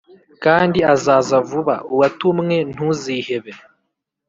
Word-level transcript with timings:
kandi 0.43 0.79
azaza 0.93 1.37
vuba 1.49 1.75
uwa 1.93 2.07
tumwe 2.19 2.55
ntuzihebe 2.73 3.51